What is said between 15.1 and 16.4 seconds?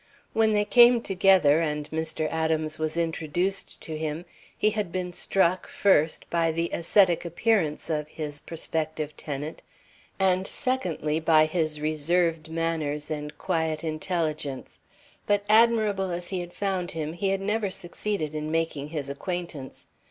But admirable as he